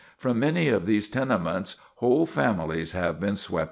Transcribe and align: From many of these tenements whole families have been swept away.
From 0.17 0.39
many 0.39 0.67
of 0.67 0.87
these 0.87 1.07
tenements 1.07 1.75
whole 1.97 2.25
families 2.25 2.93
have 2.93 3.19
been 3.19 3.35
swept 3.35 3.51
away. 3.53 3.59